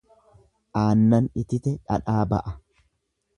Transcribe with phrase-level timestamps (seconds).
[0.83, 2.55] Aannan itite dhadhaa ba'a.